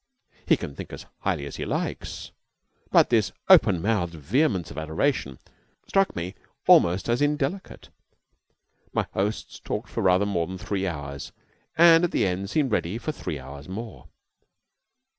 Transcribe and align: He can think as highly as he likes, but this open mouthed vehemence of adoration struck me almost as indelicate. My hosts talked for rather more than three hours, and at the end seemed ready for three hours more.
He 0.47 0.57
can 0.57 0.73
think 0.75 0.91
as 0.93 1.05
highly 1.19 1.45
as 1.45 1.57
he 1.57 1.63
likes, 1.63 2.31
but 2.89 3.11
this 3.11 3.31
open 3.49 3.83
mouthed 3.83 4.15
vehemence 4.15 4.71
of 4.71 4.79
adoration 4.79 5.37
struck 5.87 6.15
me 6.15 6.33
almost 6.65 7.07
as 7.07 7.21
indelicate. 7.21 7.89
My 8.93 9.05
hosts 9.13 9.59
talked 9.59 9.89
for 9.91 10.01
rather 10.01 10.25
more 10.25 10.47
than 10.47 10.57
three 10.57 10.87
hours, 10.87 11.31
and 11.77 12.03
at 12.03 12.09
the 12.09 12.25
end 12.25 12.49
seemed 12.49 12.71
ready 12.71 12.97
for 12.97 13.11
three 13.11 13.37
hours 13.37 13.69
more. 13.69 14.07